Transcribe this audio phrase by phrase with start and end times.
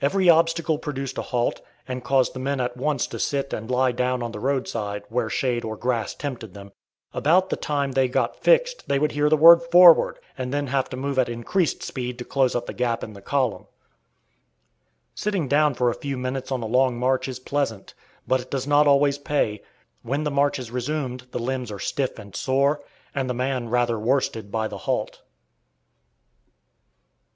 [0.00, 3.92] Every obstacle produced a halt, and caused the men at once to sit and lie
[3.92, 6.72] down on the roadside where shade or grass tempted them;
[7.12, 10.88] about the time they got fixed they would hear the word "forward!" and then have
[10.88, 13.66] to move at increased speed to close up the gap in the column.
[15.14, 17.92] Sitting down for a few minutes on a long march is pleasant,
[18.26, 19.62] but it does not always pay;
[20.00, 22.82] when the march is resumed the limbs are stiff and sore,
[23.14, 25.20] and the man rather worsted by the halt.